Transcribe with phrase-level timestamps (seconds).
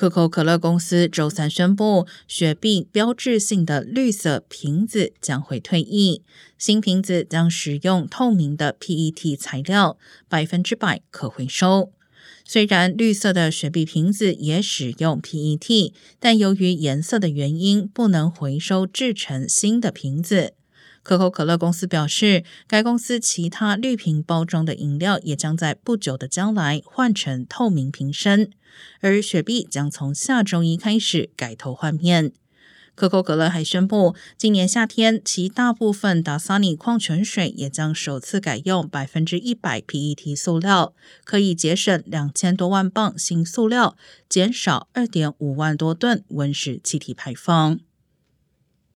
[0.00, 6.22] 可口可乐公司周三宣布，雪碧标志性的绿色瓶子将会退役，
[6.56, 11.92] 新瓶子将使用透明的 PET 材料，百分之百可回收。
[12.46, 20.54] 虽然绿色的雪碧瓶子也使用 PET，但由于颜色的原因，不能回收制成新的瓶子。
[21.10, 28.52] 可口可乐公司表示，该公司其他绿瓶包装的饮料也将在不久的将来换成透明瓶身，
[29.00, 32.30] 而雪碧将从下周一开始改头换面。
[32.94, 43.96] 可口可乐还宣布，今年夏天其大部分达萨尼矿泉水也将首次改用百分之一百 PET 塑料，可以节省两千多万磅新塑料，
[44.28, 47.80] 减少二点五万多吨温室气体排放。